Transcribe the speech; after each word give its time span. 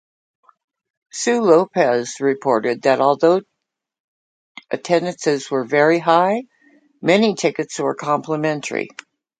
Sue 1.11 1.39
Lopez 1.43 2.19
reported 2.21 2.81
that 2.81 2.99
although 2.99 3.43
attendances 4.71 5.51
were 5.51 5.63
very 5.63 5.99
high, 5.99 6.45
many 7.03 7.35
tickets 7.35 7.77
were 7.79 7.93
complimentary. 7.93 8.89